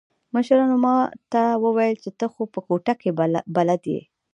مشرانو 0.33 0.75
ما 0.85 0.95
ته 1.31 1.41
وويل 1.63 1.95
چې 2.03 2.09
ته 2.19 2.25
خو 2.33 2.41
په 2.53 2.59
کوټه 2.67 2.93
کښې 2.99 3.11
بلد 3.55 3.81
يې. 3.93 4.01